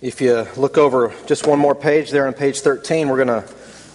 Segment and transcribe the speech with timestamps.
[0.00, 3.48] If you look over just one more page there on page 13, we're going to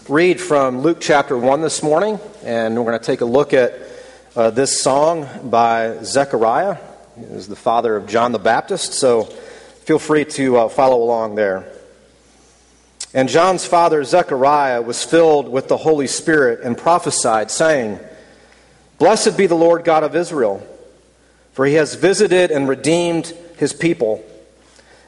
[0.10, 3.80] read from Luke chapter 1 this morning, and we're going to take a look at
[4.36, 6.76] uh, this song by Zechariah.
[7.16, 11.72] who's the father of John the Baptist, so feel free to uh, follow along there.
[13.14, 17.98] And John's father, Zechariah, was filled with the Holy Spirit and prophesied, saying,
[18.98, 20.68] Blessed be the Lord God of Israel,
[21.54, 24.22] for he has visited and redeemed his people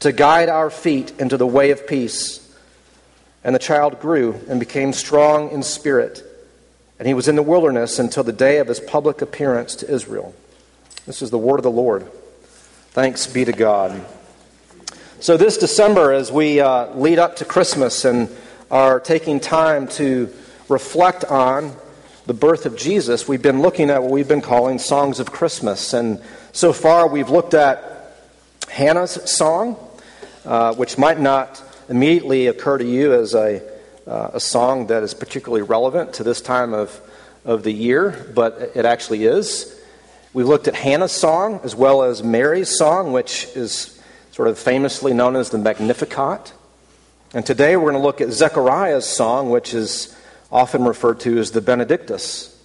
[0.00, 2.46] to guide our feet into the way of peace.
[3.44, 6.22] And the child grew and became strong in spirit,
[6.98, 10.34] and he was in the wilderness until the day of his public appearance to Israel.
[11.06, 12.06] This is the word of the Lord.
[12.90, 14.04] Thanks be to God.
[15.20, 18.28] So, this December, as we uh, lead up to Christmas and
[18.70, 20.32] are taking time to
[20.68, 21.74] reflect on
[22.26, 25.92] the birth of Jesus, we've been looking at what we've been calling songs of Christmas.
[25.92, 28.14] And so far, we've looked at
[28.68, 29.76] Hannah's song,
[30.44, 33.62] uh, which might not immediately occur to you as a,
[34.06, 37.00] uh, a song that is particularly relevant to this time of,
[37.44, 39.76] of the year, but it actually is.
[40.32, 44.00] We looked at Hannah's song as well as Mary's song, which is
[44.30, 46.52] sort of famously known as the Magnificat.
[47.34, 50.16] And today we're going to look at Zechariah's song, which is
[50.52, 52.56] often referred to as the Benedictus.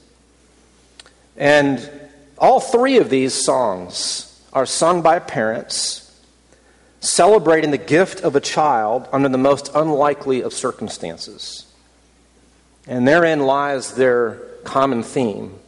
[1.35, 1.89] And
[2.37, 6.04] all three of these songs are sung by parents
[7.05, 11.65] celebrating the gift of a child under the most unlikely of circumstances.
[12.87, 15.59] And therein lies their common theme.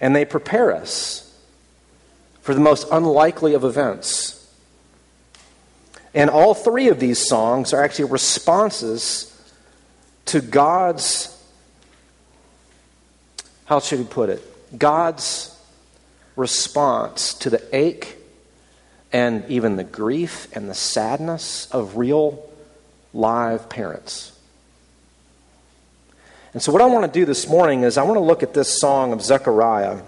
[0.00, 1.22] And they prepare us
[2.40, 4.32] for the most unlikely of events.
[6.12, 9.32] And all three of these songs are actually responses
[10.26, 11.32] to God's,
[13.66, 14.78] how should we put it?
[14.78, 15.56] God's
[16.34, 18.16] response to the ache
[19.16, 22.46] and even the grief and the sadness of real
[23.14, 24.38] live parents.
[26.52, 28.52] And so, what I want to do this morning is I want to look at
[28.52, 30.02] this song of Zechariah,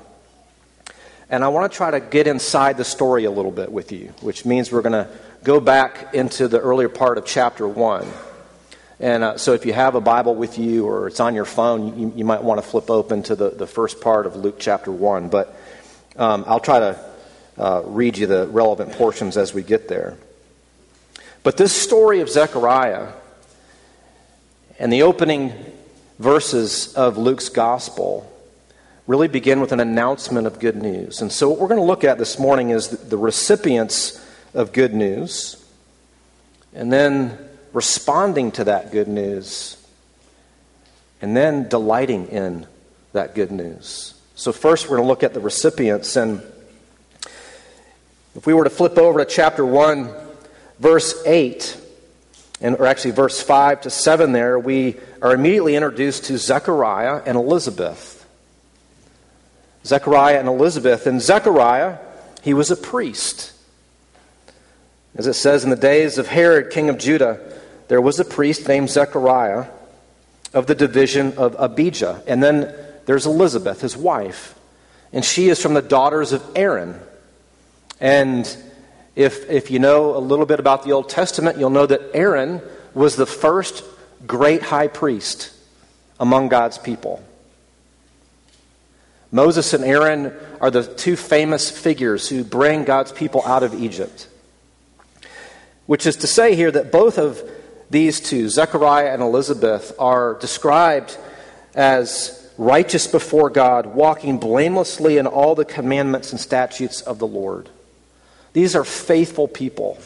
[1.30, 4.12] and I want to try to get inside the story a little bit with you,
[4.20, 5.08] which means we're going to
[5.42, 8.06] go back into the earlier part of chapter 1.
[9.00, 11.98] And uh, so, if you have a Bible with you or it's on your phone,
[11.98, 14.92] you, you might want to flip open to the, the first part of Luke chapter
[14.92, 15.30] 1.
[15.30, 15.56] But
[16.16, 17.07] um, I'll try to
[17.58, 20.16] uh, read you the relevant portions as we get there.
[21.42, 23.08] But this story of Zechariah
[24.78, 25.52] and the opening
[26.18, 28.32] verses of Luke's gospel
[29.06, 31.22] really begin with an announcement of good news.
[31.22, 34.24] And so, what we're going to look at this morning is the recipients
[34.54, 35.64] of good news,
[36.74, 37.38] and then
[37.72, 39.76] responding to that good news,
[41.22, 42.66] and then delighting in
[43.12, 44.14] that good news.
[44.34, 46.14] So, first, we're going to look at the recipients.
[46.16, 46.42] And
[48.34, 50.12] if we were to flip over to chapter 1,
[50.78, 51.77] verse 8,
[52.61, 57.37] and, or actually verse 5 to 7 there, we are immediately introduced to Zechariah and
[57.37, 58.27] Elizabeth.
[59.84, 61.06] Zechariah and Elizabeth.
[61.06, 61.99] And Zechariah,
[62.43, 63.53] he was a priest.
[65.15, 67.41] As it says, in the days of Herod, king of Judah,
[67.89, 69.66] there was a priest named Zechariah
[70.53, 72.22] of the division of Abijah.
[72.27, 72.74] And then
[73.07, 74.59] there's Elizabeth, his wife.
[75.13, 77.01] And she is from the daughters of Aaron.
[78.00, 78.47] And
[79.16, 82.62] if, if you know a little bit about the Old Testament, you'll know that Aaron
[82.95, 83.84] was the first
[84.27, 85.53] great high priest
[86.21, 87.22] among God's people.
[89.30, 94.28] Moses and Aaron are the two famous figures who bring God's people out of Egypt.
[95.86, 97.42] Which is to say here that both of
[97.91, 101.16] these two, Zechariah and Elizabeth, are described
[101.74, 107.68] as righteous before God, walking blamelessly in all the commandments and statutes of the Lord.
[108.53, 109.98] These are faithful people.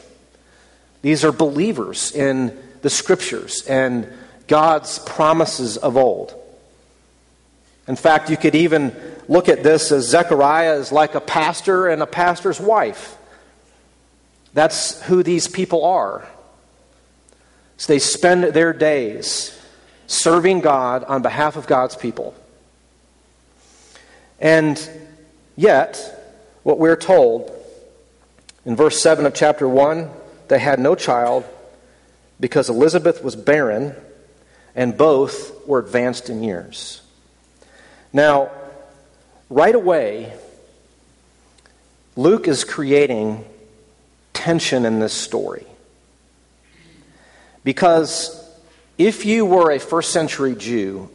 [1.03, 4.07] These are believers in the scriptures and
[4.47, 6.35] God's promises of old.
[7.89, 8.95] In fact, you could even
[9.29, 13.17] look at this as Zechariah is like a pastor and a pastor's wife.
[14.55, 16.29] That's who these people are.
[17.77, 19.59] So they spend their days
[20.07, 22.35] serving God on behalf of God's people.
[24.39, 24.79] And
[25.57, 27.51] yet, what we're told
[28.65, 30.11] in verse 7 of chapter 1,
[30.49, 31.45] they had no child
[32.39, 33.95] because Elizabeth was barren
[34.75, 37.03] and both were advanced in years.
[38.13, 38.51] Now,
[39.49, 40.33] right away,
[42.17, 43.45] Luke is creating
[44.33, 45.67] tension in this story.
[47.65, 48.39] Because
[48.99, 51.09] if you were a first century Jew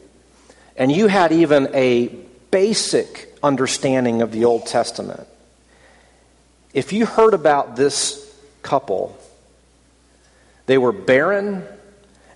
[0.76, 2.08] and you had even a
[2.52, 5.28] basic understanding of the Old Testament,
[6.78, 8.32] if you heard about this
[8.62, 9.18] couple,
[10.68, 11.64] they were barren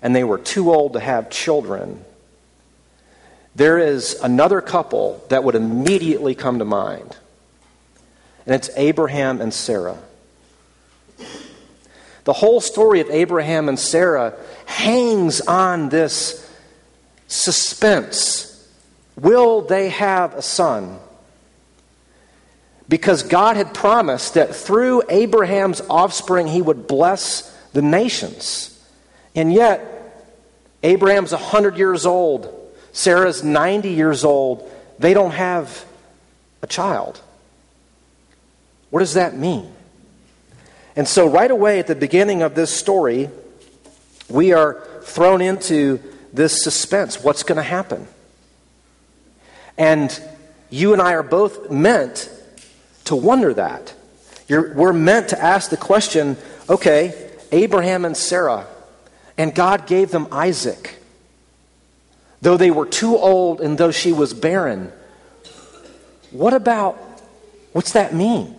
[0.01, 2.03] and they were too old to have children.
[3.53, 7.15] There is another couple that would immediately come to mind,
[8.47, 9.99] and it's Abraham and Sarah.
[12.23, 14.33] The whole story of Abraham and Sarah
[14.65, 16.51] hangs on this
[17.27, 18.67] suspense.
[19.17, 20.97] Will they have a son?
[22.91, 28.77] Because God had promised that through Abraham's offspring he would bless the nations.
[29.33, 30.27] And yet,
[30.83, 32.53] Abraham's 100 years old,
[32.91, 34.69] Sarah's 90 years old.
[34.99, 35.85] They don't have
[36.61, 37.21] a child.
[38.89, 39.73] What does that mean?
[40.97, 43.29] And so, right away at the beginning of this story,
[44.29, 46.01] we are thrown into
[46.33, 47.23] this suspense.
[47.23, 48.05] What's going to happen?
[49.77, 50.21] And
[50.69, 52.29] you and I are both meant
[53.11, 53.93] to wonder that.
[54.47, 56.37] You're, we're meant to ask the question
[56.69, 58.65] okay, Abraham and Sarah,
[59.37, 60.95] and God gave them Isaac.
[62.41, 64.93] Though they were too old and though she was barren,
[66.31, 66.95] what about,
[67.73, 68.55] what's that mean?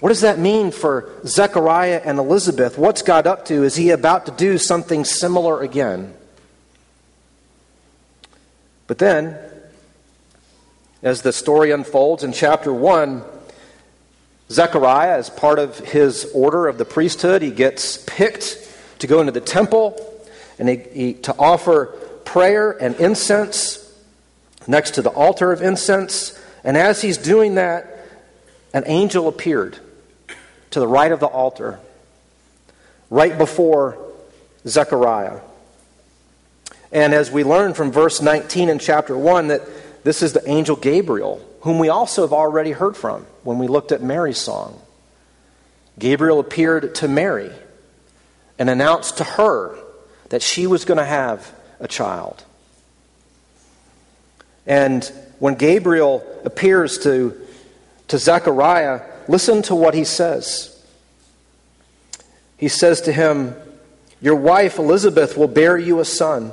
[0.00, 2.76] What does that mean for Zechariah and Elizabeth?
[2.76, 3.62] What's God up to?
[3.62, 6.12] Is he about to do something similar again?
[8.88, 9.38] But then,
[11.04, 13.22] as the story unfolds in chapter 1,
[14.50, 18.58] Zechariah, as part of his order of the priesthood, he gets picked
[19.00, 20.00] to go into the temple
[20.58, 21.86] and he, he, to offer
[22.24, 23.80] prayer and incense
[24.66, 26.40] next to the altar of incense.
[26.64, 27.86] And as he's doing that,
[28.72, 29.78] an angel appeared
[30.70, 31.80] to the right of the altar,
[33.10, 33.98] right before
[34.66, 35.40] Zechariah.
[36.90, 39.60] And as we learn from verse 19 in chapter 1, that
[40.04, 43.90] this is the angel Gabriel, whom we also have already heard from when we looked
[43.90, 44.80] at Mary's song.
[45.98, 47.50] Gabriel appeared to Mary
[48.58, 49.76] and announced to her
[50.28, 52.44] that she was going to have a child.
[54.66, 55.04] And
[55.38, 57.36] when Gabriel appears to,
[58.08, 60.70] to Zechariah, Listen to what he says.
[62.56, 63.54] He says to him,
[64.20, 66.52] Your wife Elizabeth will bear you a son,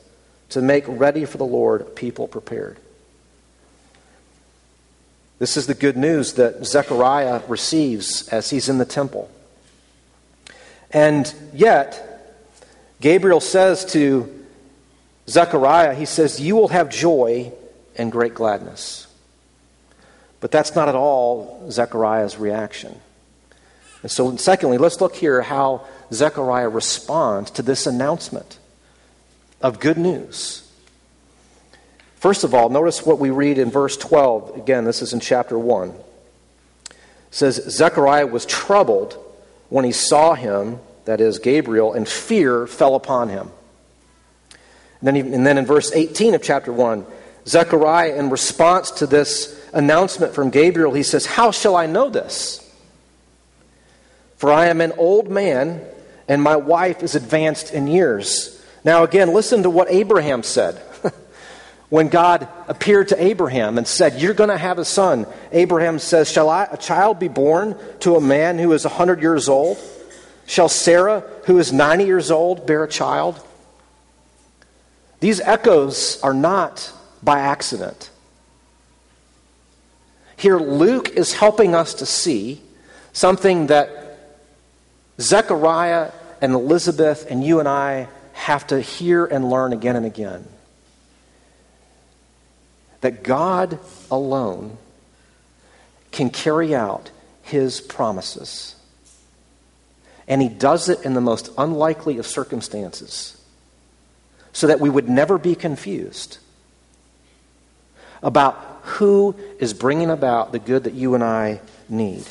[0.51, 2.77] to make ready for the Lord people prepared.
[5.39, 9.29] This is the good news that Zechariah receives as he's in the temple.
[10.91, 12.37] And yet,
[12.99, 14.45] Gabriel says to
[15.27, 17.51] Zechariah, he says, You will have joy
[17.95, 19.07] and great gladness.
[20.41, 22.99] But that's not at all Zechariah's reaction.
[24.03, 28.59] And so, secondly, let's look here how Zechariah responds to this announcement
[29.61, 30.67] of good news.
[32.21, 34.57] First of all, notice what we read in verse 12.
[34.57, 35.89] Again, this is in chapter 1.
[35.89, 35.95] It
[37.31, 39.17] says, Zechariah was troubled
[39.69, 43.49] when he saw him, that is, Gabriel, and fear fell upon him.
[44.99, 47.07] And then, he, and then in verse 18 of chapter 1,
[47.47, 52.59] Zechariah, in response to this announcement from Gabriel, he says, How shall I know this?
[54.37, 55.81] For I am an old man,
[56.27, 58.60] and my wife is advanced in years.
[58.83, 60.75] Now, again, listen to what Abraham said.
[61.89, 66.31] when God appeared to Abraham and said, You're going to have a son, Abraham says,
[66.31, 69.77] Shall I, a child be born to a man who is 100 years old?
[70.47, 73.39] Shall Sarah, who is 90 years old, bear a child?
[75.19, 78.09] These echoes are not by accident.
[80.35, 82.61] Here, Luke is helping us to see
[83.13, 84.17] something that
[85.19, 86.11] Zechariah
[86.41, 88.07] and Elizabeth and you and I
[88.41, 90.43] have to hear and learn again and again.
[93.01, 93.77] That God
[94.09, 94.77] alone
[96.11, 97.11] can carry out
[97.43, 98.75] his promises.
[100.27, 103.39] And he does it in the most unlikely of circumstances
[104.53, 106.39] so that we would never be confused
[108.23, 112.25] about who is bringing about the good that you and I need.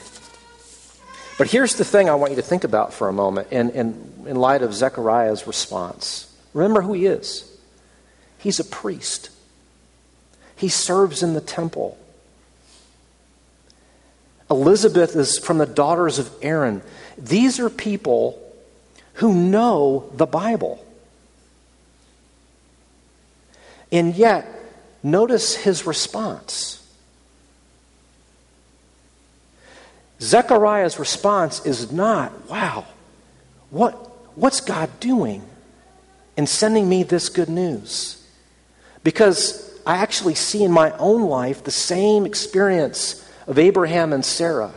[1.41, 4.25] But here's the thing I want you to think about for a moment in, in,
[4.27, 6.31] in light of Zechariah's response.
[6.53, 7.51] Remember who he is.
[8.37, 9.31] He's a priest,
[10.55, 11.97] he serves in the temple.
[14.51, 16.83] Elizabeth is from the daughters of Aaron.
[17.17, 18.39] These are people
[19.15, 20.85] who know the Bible.
[23.91, 24.47] And yet,
[25.03, 26.80] notice his response.
[30.21, 32.87] Zechariah's response is not, wow,
[33.71, 33.93] what,
[34.37, 35.43] what's God doing
[36.37, 38.23] in sending me this good news?
[39.03, 44.75] Because I actually see in my own life the same experience of Abraham and Sarah.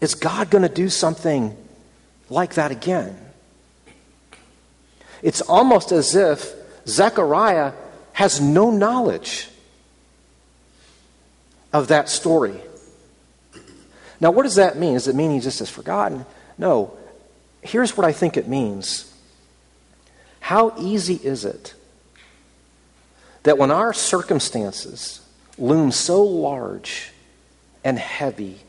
[0.00, 1.56] Is God going to do something
[2.30, 3.18] like that again?
[5.22, 6.52] It's almost as if
[6.86, 7.72] Zechariah
[8.12, 9.48] has no knowledge
[11.72, 12.60] of that story.
[14.22, 14.94] Now, what does that mean?
[14.94, 16.24] Does it mean he just has forgotten?
[16.56, 16.96] No.
[17.60, 19.12] Here's what I think it means
[20.38, 21.74] How easy is it
[23.42, 25.20] that when our circumstances
[25.58, 27.10] loom so large
[27.82, 28.60] and heavy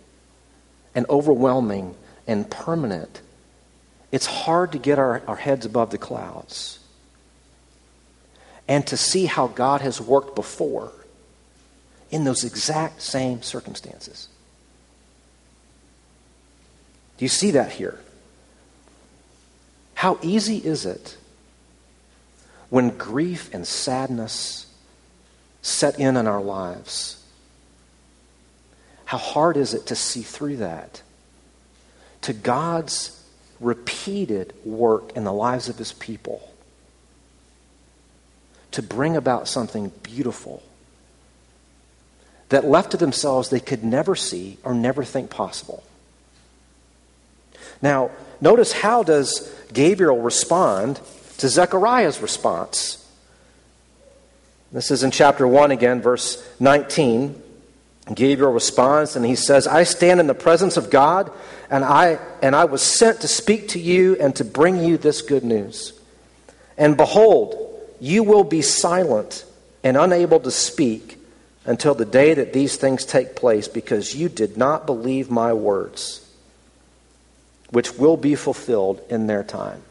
[0.96, 1.94] and overwhelming
[2.26, 3.22] and permanent,
[4.12, 6.80] it's hard to get our, our heads above the clouds
[8.68, 10.92] and to see how God has worked before
[12.10, 14.30] in those exact same circumstances.
[17.18, 18.00] Do you see that here?
[19.96, 21.18] How easy is it
[22.70, 24.66] when grief and sadness
[25.62, 27.24] set in in our lives?
[29.06, 31.02] How hard is it to see through that?
[32.22, 33.24] To God's
[33.60, 36.50] repeated work in the lives of his people
[38.72, 40.64] to bring about something beautiful
[42.50, 45.84] that left to themselves they could never see or never think possible.
[47.84, 51.02] Now, notice how does Gabriel respond
[51.40, 53.06] to Zechariah's response?
[54.72, 57.40] This is in chapter 1 again, verse 19.
[58.16, 61.30] Gabriel responds and he says, I stand in the presence of God,
[61.70, 65.22] and I, and I was sent to speak to you and to bring you this
[65.22, 65.92] good news.
[66.78, 69.44] And behold, you will be silent
[69.84, 71.20] and unable to speak
[71.66, 76.23] until the day that these things take place, because you did not believe my words
[77.74, 79.82] which will be fulfilled in their time.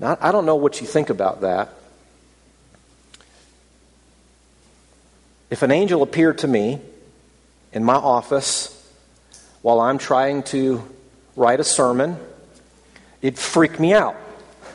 [0.00, 1.72] Now, I don't know what you think about that.
[5.50, 6.80] If an angel appeared to me
[7.72, 8.74] in my office
[9.62, 10.82] while I'm trying to
[11.36, 12.16] write a sermon,
[13.22, 14.16] it'd freak me out.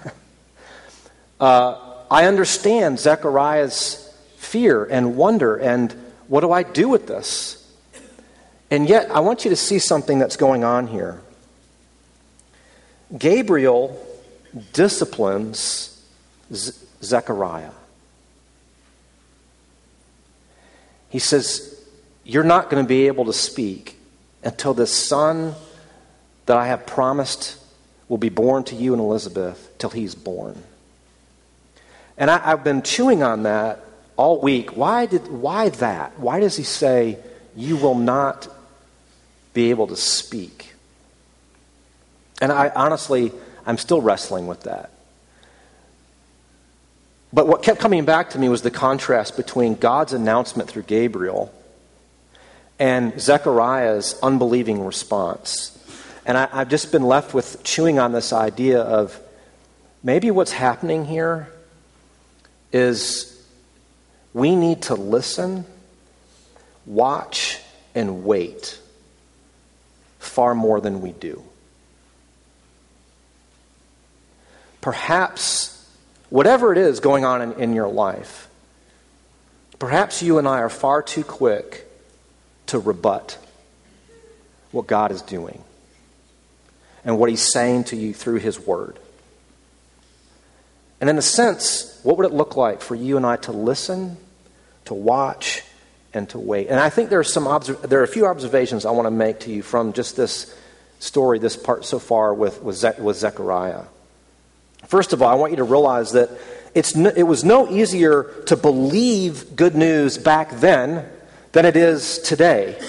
[1.42, 4.00] uh, I understand Zechariah's
[4.38, 5.92] fear and wonder and
[6.30, 7.62] what do I do with this?
[8.74, 11.22] And yet, I want you to see something that's going on here.
[13.15, 14.03] Gabriel
[14.74, 16.03] disciplines
[16.51, 17.70] Zechariah.
[21.12, 21.86] He says,
[22.24, 23.96] You're not going to be able to speak
[24.44, 25.53] until the son
[26.48, 27.63] that I have promised
[28.08, 30.58] will be born to you and Elizabeth, till he's born.
[32.18, 33.86] And I, have been chewing on that
[34.18, 34.75] all week.
[34.75, 36.20] Why, did, why that?
[36.20, 37.20] Why does he say,
[37.56, 38.50] You will not
[39.54, 40.74] be able to speak.
[42.42, 43.32] And I honestly,
[43.66, 44.92] I'm still wrestling with that.
[47.32, 51.54] But what kept coming back to me was the contrast between God's announcement through Gabriel
[52.78, 55.70] and Zechariah's unbelieving response.
[56.26, 59.20] And I, have just been left with chewing on this idea of
[60.04, 61.52] maybe what's happening here
[62.72, 63.30] is
[64.34, 65.66] we need to listen,
[66.86, 67.60] watch,
[67.96, 68.80] and wait
[70.24, 71.44] far more than we do.
[74.82, 75.88] Perhaps,
[76.30, 78.50] whatever it is going on in, in your life,
[79.80, 81.88] perhaps you and I are far too quick
[82.68, 83.38] to rebut
[84.72, 85.63] what God is doing
[87.06, 88.98] and what He's saying to you through His Word.
[91.00, 94.18] And in a sense, what would it look like for you and I to listen,
[94.86, 95.63] to watch,
[96.13, 96.67] and to wait?
[96.67, 97.46] And I think there are, some
[97.84, 100.55] there are a few observations I want to make to you from just this
[101.00, 103.84] story, this part so far with, with, Ze- with Zechariah.
[104.88, 106.29] First of all, I want you to realize that
[106.74, 111.08] it's no, it was no easier to believe good news back then
[111.51, 112.79] than it is today.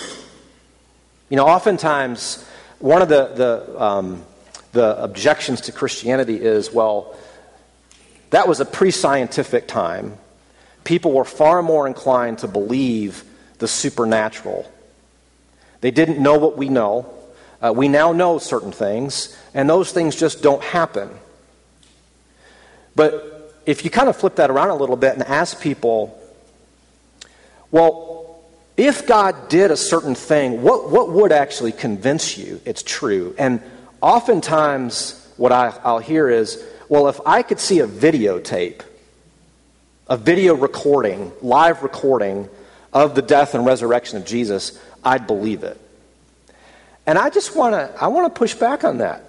[1.28, 2.46] You know, oftentimes,
[2.78, 4.24] one of the, the, um,
[4.72, 7.16] the objections to Christianity is well,
[8.30, 10.18] that was a pre scientific time.
[10.84, 13.24] People were far more inclined to believe
[13.58, 14.70] the supernatural.
[15.80, 17.12] They didn't know what we know.
[17.60, 21.08] Uh, we now know certain things, and those things just don't happen.
[22.94, 26.20] But if you kind of flip that around a little bit and ask people,
[27.70, 28.42] well,
[28.76, 33.34] if God did a certain thing, what, what would actually convince you it's true?
[33.38, 33.62] And
[34.00, 38.82] oftentimes, what I, I'll hear is, well, if I could see a videotape,
[40.08, 42.48] a video recording, live recording
[42.92, 45.80] of the death and resurrection of Jesus, I'd believe it.
[47.06, 49.24] And I just want to I want to push back on that.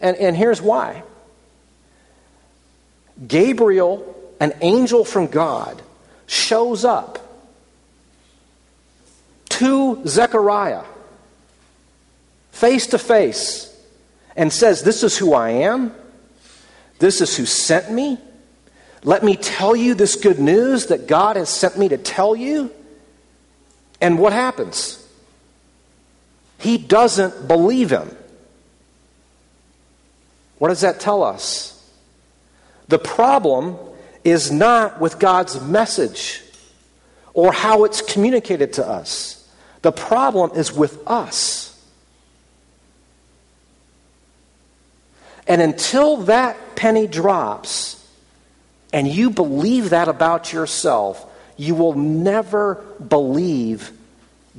[0.00, 1.02] And, and here's why.
[3.26, 5.82] Gabriel, an angel from God,
[6.26, 7.18] shows up
[9.50, 10.84] to Zechariah
[12.60, 13.66] face to face
[14.36, 15.94] and says, This is who I am.
[16.98, 18.18] This is who sent me.
[19.02, 22.70] Let me tell you this good news that God has sent me to tell you.
[24.00, 24.96] And what happens?
[26.58, 28.14] He doesn't believe him.
[30.58, 31.76] What does that tell us?
[32.88, 33.78] The problem
[34.24, 36.42] is not with God's message
[37.32, 39.48] or how it's communicated to us.
[39.80, 41.66] The problem is with us.
[45.46, 47.99] And until that penny drops
[48.92, 51.24] and you believe that about yourself,
[51.56, 52.76] you will never
[53.06, 53.92] believe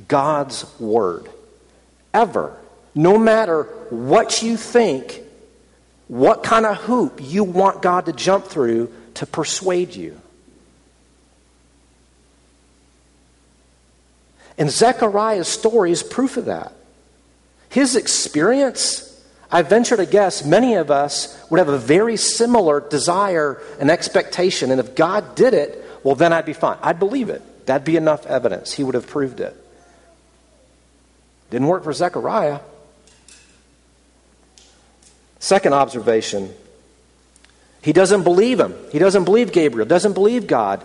[0.08, 1.28] God's word.
[2.14, 2.56] Ever.
[2.94, 5.20] No matter what you think,
[6.08, 10.20] what kind of hoop you want God to jump through to persuade you.
[14.58, 16.72] And Zechariah's story is proof of that.
[17.70, 19.11] His experience,
[19.54, 24.70] I venture to guess, many of us would have a very similar desire and expectation.
[24.70, 26.78] And if God did it, well, then I'd be fine.
[26.80, 27.66] I'd believe it.
[27.66, 28.72] That'd be enough evidence.
[28.72, 29.54] He would have proved it.
[31.50, 32.60] Didn't work for Zechariah.
[35.38, 36.52] Second observation
[37.82, 38.74] he doesn't believe him.
[38.92, 40.84] He doesn't believe Gabriel, doesn't believe God.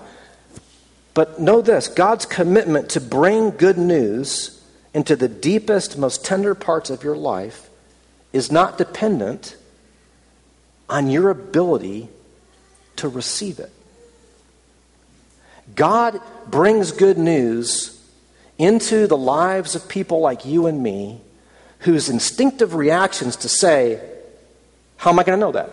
[1.13, 4.59] But know this God's commitment to bring good news
[4.95, 7.66] into the deepest, most tender parts of your life
[8.37, 9.57] is not dependent
[10.87, 12.07] on your ability
[12.97, 13.71] to receive it.
[15.75, 17.93] God brings good news
[18.57, 21.19] into the lives of people like you and me
[21.79, 24.01] whose instinctive reactions to say,
[24.95, 25.71] How am I going to know that?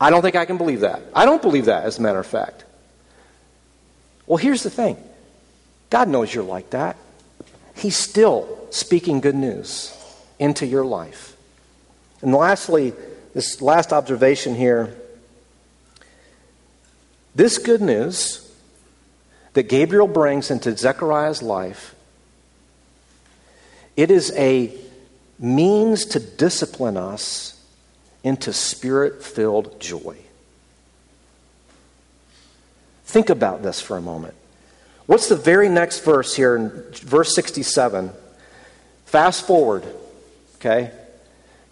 [0.00, 1.02] I don't think I can believe that.
[1.14, 2.64] I don't believe that, as a matter of fact.
[4.26, 4.96] Well, here's the thing
[5.90, 6.96] God knows you're like that.
[7.76, 9.96] He's still speaking good news
[10.40, 11.36] into your life.
[12.22, 12.92] And lastly,
[13.32, 14.96] this last observation here
[17.36, 18.52] this good news
[19.54, 21.94] that Gabriel brings into Zechariah's life,
[23.96, 24.72] it is a
[25.38, 27.60] means to discipline us
[28.22, 30.16] into spirit filled joy.
[33.04, 34.34] Think about this for a moment.
[35.06, 38.12] What's the very next verse here in verse 67?
[39.14, 39.84] Fast forward,
[40.56, 40.90] okay?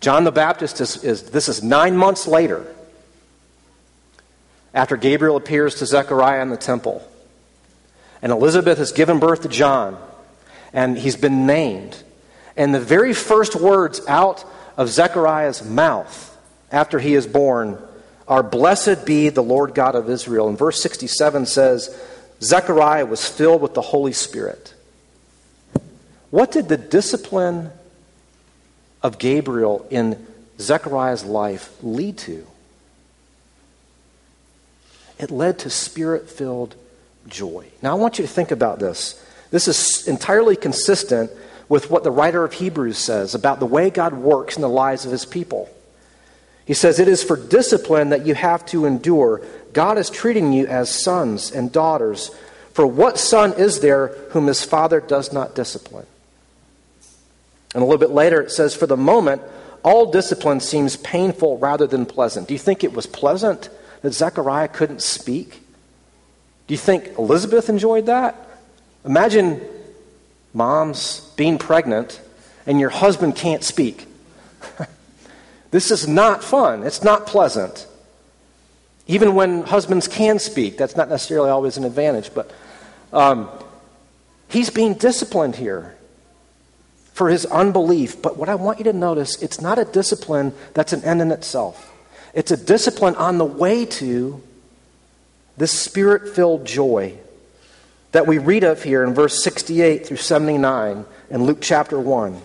[0.00, 2.64] John the Baptist is, is this is nine months later
[4.72, 7.04] after Gabriel appears to Zechariah in the temple.
[8.22, 10.00] And Elizabeth has given birth to John,
[10.72, 12.00] and he's been named.
[12.56, 14.44] And the very first words out
[14.76, 16.38] of Zechariah's mouth
[16.70, 17.76] after he is born
[18.28, 20.48] are Blessed be the Lord God of Israel.
[20.48, 22.00] And verse 67 says,
[22.40, 24.74] Zechariah was filled with the Holy Spirit.
[26.32, 27.70] What did the discipline
[29.02, 30.26] of Gabriel in
[30.58, 32.46] Zechariah's life lead to?
[35.18, 36.74] It led to spirit filled
[37.28, 37.66] joy.
[37.82, 39.22] Now, I want you to think about this.
[39.50, 41.30] This is entirely consistent
[41.68, 45.04] with what the writer of Hebrews says about the way God works in the lives
[45.04, 45.68] of his people.
[46.64, 49.42] He says, It is for discipline that you have to endure.
[49.74, 52.30] God is treating you as sons and daughters.
[52.72, 56.06] For what son is there whom his father does not discipline?
[57.74, 59.42] And a little bit later it says, For the moment,
[59.82, 62.48] all discipline seems painful rather than pleasant.
[62.48, 63.68] Do you think it was pleasant
[64.02, 65.62] that Zechariah couldn't speak?
[66.66, 68.36] Do you think Elizabeth enjoyed that?
[69.04, 69.60] Imagine
[70.54, 72.20] moms being pregnant
[72.66, 74.06] and your husband can't speak.
[75.70, 76.84] this is not fun.
[76.84, 77.86] It's not pleasant.
[79.08, 82.52] Even when husbands can speak, that's not necessarily always an advantage, but
[83.12, 83.48] um,
[84.48, 85.96] he's being disciplined here
[87.12, 88.20] for his unbelief.
[88.20, 91.30] But what I want you to notice, it's not a discipline that's an end in
[91.30, 91.92] itself.
[92.34, 94.42] It's a discipline on the way to
[95.56, 97.16] this spirit filled joy
[98.12, 102.40] that we read of here in verse 68 through 79 in Luke chapter 1.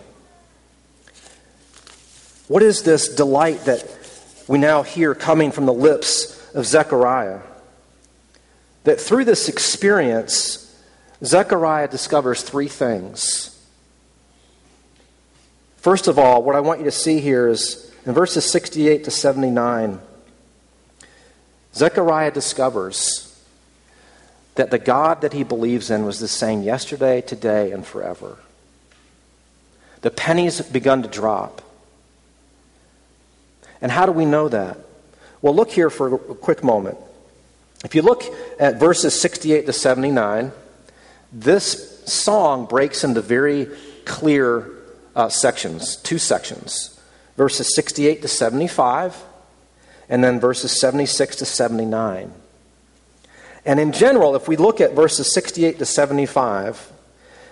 [2.48, 3.84] What is this delight that
[4.48, 7.42] we now hear coming from the lips of Zechariah?
[8.86, 10.64] That through this experience,
[11.24, 13.57] Zechariah discovers three things.
[15.78, 19.12] First of all, what I want you to see here is in verses 68 to
[19.12, 20.00] 79,
[21.74, 23.24] Zechariah discovers
[24.56, 28.38] that the God that he believes in was the same yesterday, today, and forever.
[30.02, 31.62] The pennies begun to drop.
[33.82, 34.80] And how do we know that?
[35.42, 36.98] Well, look here for a quick moment.
[37.86, 38.24] If you look
[38.60, 40.52] at verses 68 to 79,
[41.32, 43.68] this song breaks into very
[44.06, 44.77] clear
[45.18, 46.94] uh, sections, two sections.
[47.36, 49.24] Verses 68 to 75,
[50.10, 52.32] and then verses 76 to 79.
[53.66, 56.92] And in general, if we look at verses 68 to 75,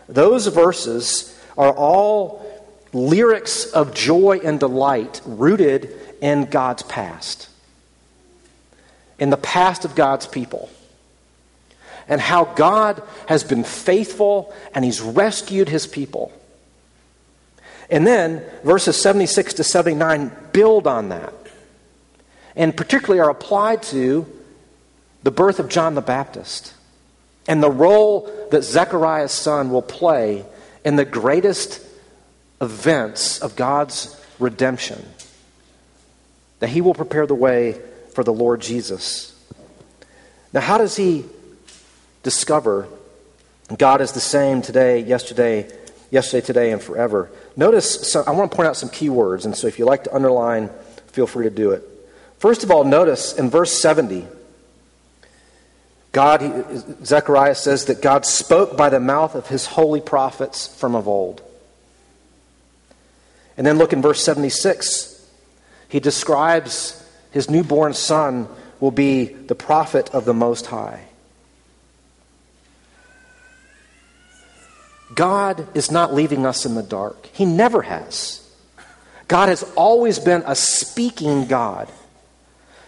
[0.08, 2.46] those verses are all
[2.94, 7.50] lyrics of joy and delight rooted in God's past,
[9.20, 10.70] in the past of God's people,
[12.08, 16.32] and how God has been faithful and He's rescued His people.
[17.90, 21.34] And then verses 76 to 79 build on that,
[22.56, 24.26] and particularly are applied to
[25.24, 26.74] the birth of John the Baptist
[27.48, 30.46] and the role that Zechariah's son will play
[30.84, 31.84] in the greatest
[32.62, 35.06] events of God's redemption.
[36.60, 37.80] That he will prepare the way
[38.14, 39.32] for the Lord Jesus.
[40.54, 41.26] Now, how does he
[42.24, 42.88] discover
[43.78, 45.70] God is the same today, yesterday,
[46.16, 47.30] yesterday, today, and forever?
[47.56, 50.06] Notice, so I want to point out some key words, and so if you like
[50.06, 50.70] to underline,
[51.08, 51.84] feel free to do it.
[52.40, 54.26] First of all, notice in verse 70,
[56.12, 56.42] God,
[57.06, 61.42] Zechariah says that God spoke by the mouth of his holy prophets from of old.
[63.58, 65.30] And then look in verse 76.
[65.90, 68.48] He describes his newborn son
[68.80, 71.04] will be the prophet of the Most High.
[75.14, 77.28] God is not leaving us in the dark.
[77.28, 78.42] He never has.
[79.28, 81.90] God has always been a speaking God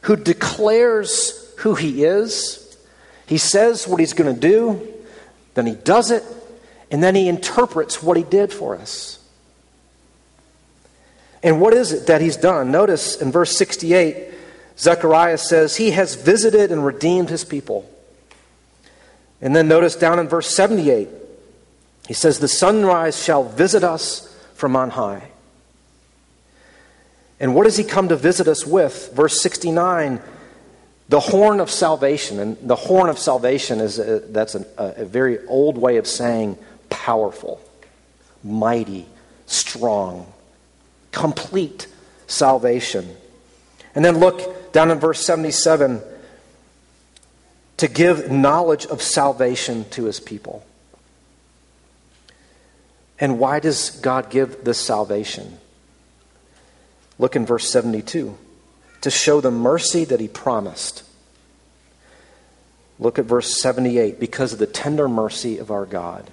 [0.04, 2.68] who declares who he is
[3.28, 4.88] he says what he's going to do,
[5.54, 6.24] then he does it,
[6.90, 9.20] and then he interprets what he did for us.
[11.44, 12.72] And what is it that he's done?
[12.72, 14.34] Notice in verse 68,
[14.80, 17.90] Zechariah says, He has visited and redeemed his people.
[19.42, 21.10] And then notice down in verse 78,
[22.08, 25.30] he says, The sunrise shall visit us from on high.
[27.40, 29.12] And what does he come to visit us with?
[29.14, 30.22] Verse 69
[31.10, 35.46] the horn of salvation, and the horn of salvation is a, that's a, a very
[35.48, 36.58] old way of saying
[36.90, 37.62] powerful,
[38.44, 39.06] mighty,
[39.46, 40.32] strong,
[41.14, 41.88] complete
[42.28, 43.16] salvation.
[43.96, 46.02] And then look down in verse 77
[47.78, 50.67] to give knowledge of salvation to his people.
[53.20, 55.58] And why does God give this salvation?
[57.20, 58.38] Look in verse 72
[59.02, 61.04] to show the mercy that he promised.
[63.00, 66.30] Look at verse 78 because of the tender mercy of our God.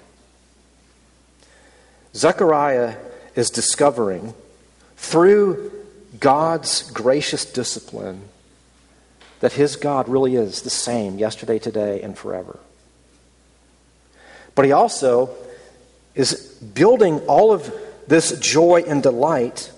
[2.15, 2.95] Zechariah
[3.35, 4.33] is discovering
[4.95, 5.71] through
[6.19, 8.21] God's gracious discipline
[9.41, 12.59] that his God really is the same yesterday, today, and forever.
[14.55, 15.35] But he also
[16.15, 16.33] is
[16.73, 17.73] building all of
[18.07, 19.71] this joy and delight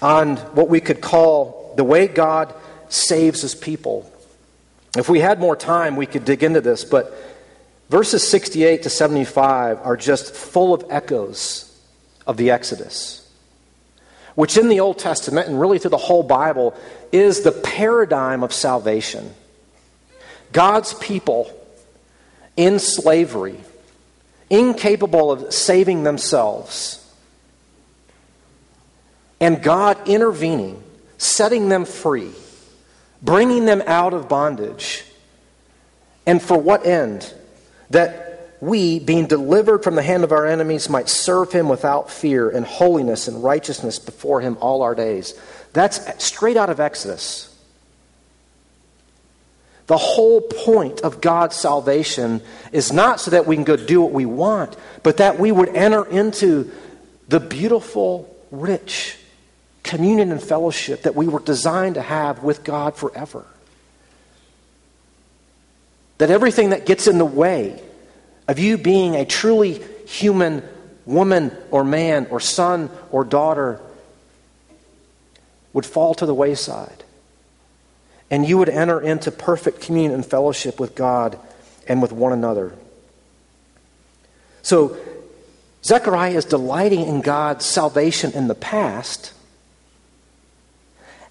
[0.00, 2.54] on what we could call the way God
[2.88, 4.10] saves his people.
[4.96, 7.14] If we had more time, we could dig into this, but
[7.88, 11.64] verses 68 to 75 are just full of echoes
[12.26, 13.28] of the Exodus,
[14.34, 16.76] which in the Old Testament and really through the whole Bible
[17.12, 19.32] is the paradigm of salvation.
[20.52, 21.54] God's people
[22.56, 23.58] in slavery,
[24.50, 27.04] incapable of saving themselves,
[29.40, 30.82] and God intervening,
[31.16, 32.32] setting them free,
[33.22, 35.04] bringing them out of bondage.
[36.26, 37.32] And for what end?
[37.90, 42.50] That we, being delivered from the hand of our enemies, might serve him without fear
[42.50, 45.34] in holiness and righteousness before him all our days.
[45.72, 47.56] That's straight out of Exodus.
[49.88, 54.12] The whole point of God's salvation is not so that we can go do what
[54.12, 56.70] we want, but that we would enter into
[57.28, 59.16] the beautiful, rich
[59.82, 63.46] communion and fellowship that we were designed to have with God forever.
[66.18, 67.82] That everything that gets in the way
[68.46, 70.62] of you being a truly human
[71.06, 73.80] woman or man or son or daughter
[75.72, 77.04] would fall to the wayside
[78.30, 81.38] and you would enter into perfect communion and fellowship with God
[81.86, 82.74] and with one another.
[84.62, 84.96] So,
[85.84, 89.32] Zechariah is delighting in God's salvation in the past,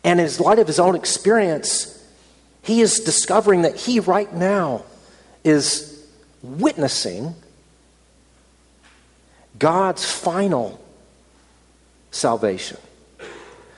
[0.04, 1.94] and in light of his own experience,
[2.64, 4.84] he is discovering that he right now
[5.44, 6.06] is
[6.42, 7.36] witnessing
[9.60, 10.84] God's final
[12.12, 12.78] salvation.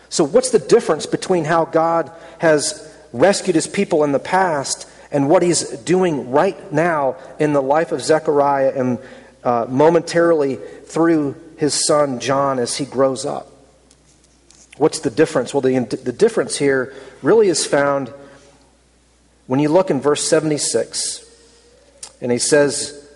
[0.09, 5.29] So, what's the difference between how God has rescued his people in the past and
[5.29, 8.99] what he's doing right now in the life of Zechariah and
[9.43, 13.47] uh, momentarily through his son John as he grows up.
[14.77, 15.53] What's the difference?
[15.53, 18.13] Well, the, the difference here really is found
[19.47, 21.25] when you look in verse 76.
[22.21, 23.09] And he says,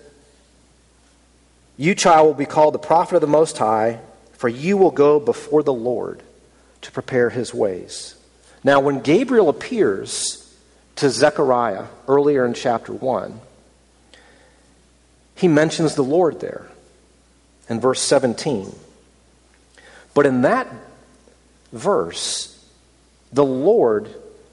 [1.76, 4.00] You, child, will be called the prophet of the Most High,
[4.32, 6.22] for you will go before the Lord
[6.82, 8.16] to prepare his ways.
[8.64, 10.40] Now, when Gabriel appears
[10.96, 13.38] to Zechariah earlier in chapter 1,
[15.34, 16.66] he mentions the Lord there
[17.68, 18.74] in verse 17.
[20.14, 20.66] But in that
[21.72, 22.50] verse,
[23.32, 24.08] the Lord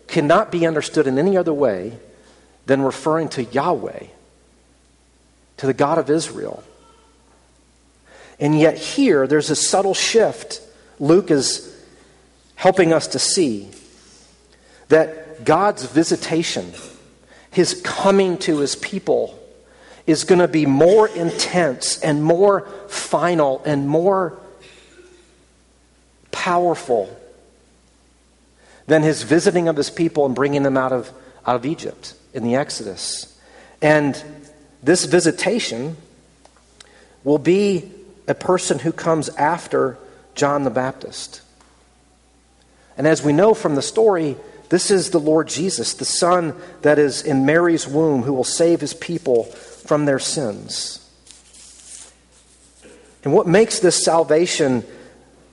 [0.08, 1.98] cannot be understood in any other way
[2.66, 4.08] than referring to Yahweh,
[5.58, 6.64] to the God of Israel.
[8.40, 10.62] And yet, here, there's a subtle shift
[11.00, 11.68] Luke is
[12.56, 13.72] helping us to see
[14.92, 16.72] that God's visitation,
[17.50, 19.38] his coming to his people,
[20.06, 24.40] is going to be more intense and more final and more
[26.32, 27.18] powerful
[28.88, 31.12] than his visiting of his people and bringing them out of,
[31.46, 33.40] out of Egypt in the Exodus.
[33.82, 34.22] And
[34.84, 35.96] this visitation
[37.24, 37.92] will be
[38.28, 39.98] a person who comes after
[40.36, 41.42] John the Baptist.
[42.98, 44.36] And as we know from the story,
[44.72, 48.80] this is the Lord Jesus, the Son that is in Mary's womb, who will save
[48.80, 50.98] his people from their sins.
[53.26, 54.86] And what makes this salvation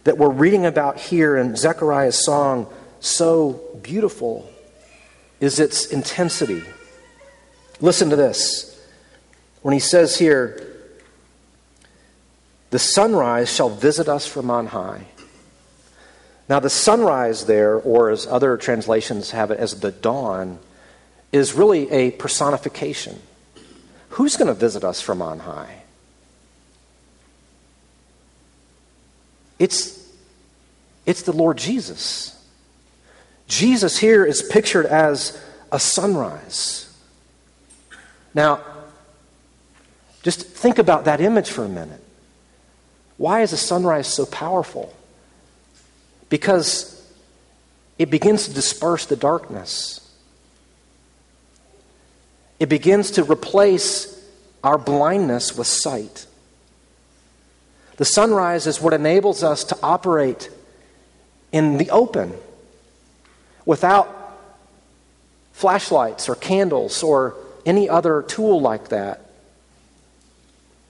[0.05, 4.49] that we're reading about here in Zechariah's song so beautiful
[5.41, 6.63] is its intensity.
[7.81, 8.81] Listen to this.
[9.63, 10.65] When he says here,
[12.71, 15.07] the sunrise shall visit us from on high.
[16.49, 20.59] Now, the sunrise there, or as other translations have it as the dawn,
[21.31, 23.21] is really a personification.
[24.11, 25.83] Who's going to visit us from on high?
[29.59, 30.09] It's,
[31.05, 32.35] it's the Lord Jesus.
[33.47, 36.97] Jesus here is pictured as a sunrise.
[38.33, 38.61] Now,
[40.23, 42.03] just think about that image for a minute.
[43.17, 44.95] Why is a sunrise so powerful?
[46.29, 46.95] Because
[47.99, 50.01] it begins to disperse the darkness.
[52.61, 54.15] It begins to replace
[54.63, 56.27] our blindness with sight.
[57.97, 60.51] The sunrise is what enables us to operate
[61.51, 62.35] in the open
[63.65, 64.15] without
[65.53, 67.35] flashlights or candles or
[67.67, 69.29] any other tool like that.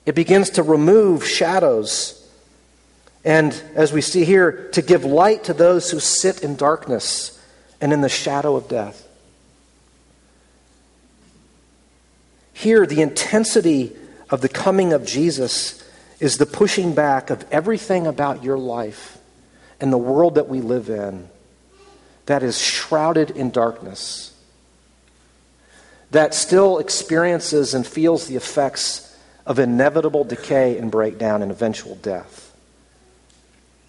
[0.05, 2.18] It begins to remove shadows
[3.23, 7.35] and as we see here, to give light to those who sit in darkness
[7.81, 9.05] and in the shadow of death.
[12.53, 13.95] Here, the intensity
[14.29, 15.83] of the coming of Jesus
[16.19, 19.17] is the pushing back of everything about your life
[19.79, 21.29] and the world that we live in
[22.25, 24.37] that is shrouded in darkness,
[26.11, 32.48] that still experiences and feels the effects of inevitable decay and breakdown and eventual death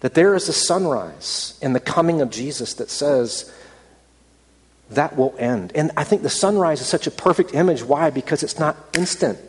[0.01, 3.51] that there is a sunrise in the coming of Jesus that says
[4.89, 5.71] that will end.
[5.73, 7.83] And I think the sunrise is such a perfect image.
[7.83, 8.09] Why?
[8.09, 9.39] Because it's not instant,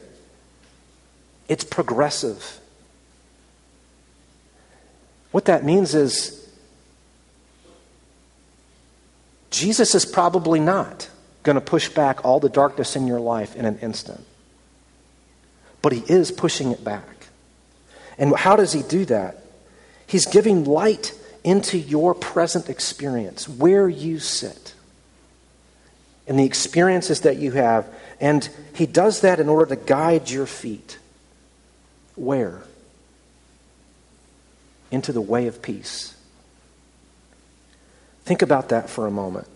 [1.49, 2.61] it's progressive.
[5.33, 6.47] What that means is
[9.51, 11.09] Jesus is probably not
[11.43, 14.25] going to push back all the darkness in your life in an instant.
[15.81, 17.29] But he is pushing it back.
[18.19, 19.42] And how does he do that?
[20.13, 24.75] He's giving light into your present experience, where you sit,
[26.27, 27.87] and the experiences that you have.
[28.21, 30.99] And he does that in order to guide your feet.
[32.15, 32.61] Where?
[34.91, 36.15] Into the way of peace.
[38.27, 39.47] Think about that for a moment.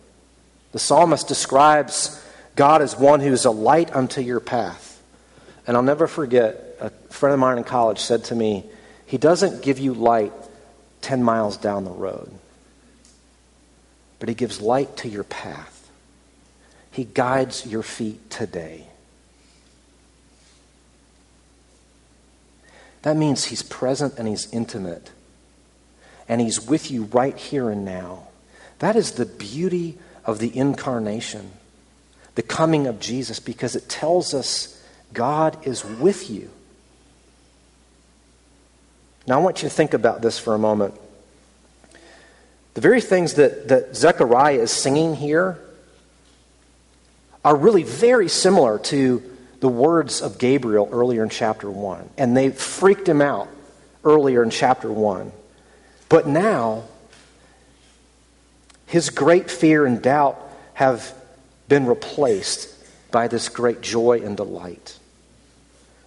[0.72, 2.18] The psalmist describes
[2.54, 5.02] God as one who is a light unto your path.
[5.66, 8.64] And I'll never forget, a friend of mine in college said to me,
[9.04, 10.32] He doesn't give you light
[11.06, 12.32] 10 miles down the road,
[14.18, 15.88] but He gives light to your path.
[16.90, 18.88] He guides your feet today.
[23.02, 25.12] That means He's present and He's intimate.
[26.28, 28.26] And He's with you right here and now.
[28.80, 31.52] That is the beauty of the incarnation,
[32.34, 36.50] the coming of Jesus, because it tells us God is with you.
[39.26, 40.94] Now, I want you to think about this for a moment.
[42.74, 45.58] The very things that, that Zechariah is singing here
[47.44, 49.22] are really very similar to
[49.60, 52.10] the words of Gabriel earlier in chapter 1.
[52.18, 53.48] And they freaked him out
[54.04, 55.32] earlier in chapter 1.
[56.08, 56.84] But now,
[58.86, 60.38] his great fear and doubt
[60.74, 61.14] have
[61.68, 62.72] been replaced
[63.10, 64.98] by this great joy and delight.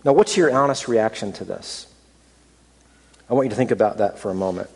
[0.06, 1.88] Now, what's your honest reaction to this?
[3.30, 4.70] I want you to think about that for a moment.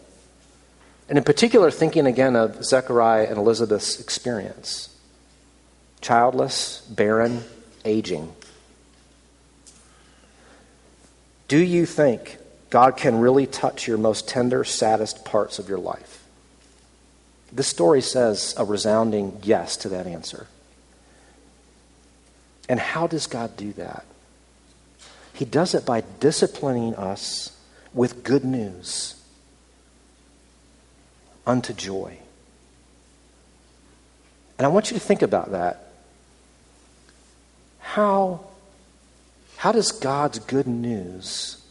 [1.10, 4.89] And in particular, thinking again of Zechariah and Elizabeth's experience
[6.02, 7.42] childless, barren,
[7.86, 8.34] aging.
[11.48, 12.38] Do you think
[12.70, 16.24] God can really touch your most tender, saddest parts of your life?
[17.54, 20.48] This story says a resounding yes to that answer.
[22.68, 24.06] And how does God do that?
[25.34, 27.53] He does it by disciplining us
[27.94, 29.16] with good news
[31.46, 32.18] unto joy.
[34.58, 35.90] And I want you to think about that.
[37.80, 38.42] How,
[39.58, 41.62] how does God's good news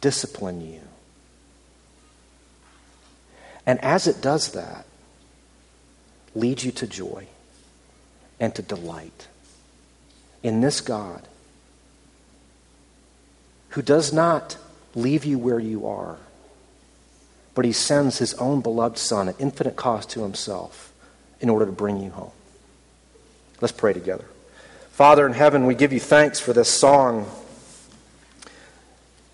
[0.00, 0.80] discipline you?
[3.66, 4.86] And as it does that,
[6.34, 7.26] lead you to joy
[8.40, 9.28] and to delight
[10.42, 11.28] in this God
[13.70, 14.56] who does not
[14.98, 16.16] leave you where you are,
[17.54, 20.92] but he sends his own beloved Son at infinite cost to himself
[21.40, 22.32] in order to bring you home.
[23.60, 24.24] Let's pray together.
[24.90, 27.30] Father in heaven, we give you thanks for this song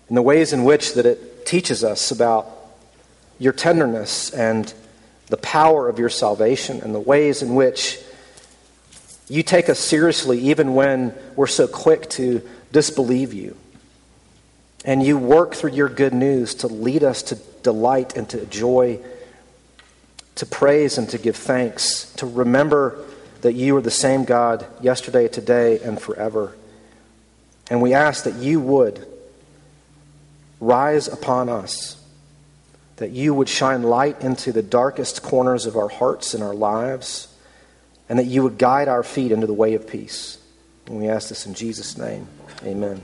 [0.07, 2.47] and the ways in which that it teaches us about
[3.39, 4.73] your tenderness and
[5.27, 7.99] the power of your salvation and the ways in which
[9.27, 13.57] you take us seriously even when we're so quick to disbelieve you.
[14.85, 18.99] And you work through your good news to lead us to delight and to joy,
[20.35, 23.03] to praise and to give thanks, to remember
[23.41, 26.55] that you are the same God yesterday, today, and forever.
[27.69, 29.05] And we ask that you would
[30.61, 31.97] rise upon us
[32.97, 37.27] that you would shine light into the darkest corners of our hearts and our lives,
[38.07, 40.37] and that you would guide our feet into the way of peace.
[40.85, 42.27] And we ask this in Jesus' name.
[42.63, 43.01] Amen.